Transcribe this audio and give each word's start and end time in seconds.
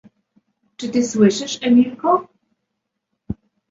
Czy 0.77 0.89
ty 0.89 1.03
słyszysz, 1.03 1.57
Emilko? 1.61 2.27